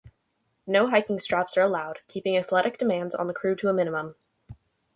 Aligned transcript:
No 0.65 0.87
hiking 0.89 1.19
straps 1.19 1.55
are 1.57 1.61
allowed, 1.61 1.99
keeping 2.07 2.35
athletic 2.35 2.79
demands 2.79 3.13
on 3.13 3.27
the 3.27 3.35
crew 3.35 3.55
to 3.57 3.69
a 3.69 3.73
minimum. 3.73 4.15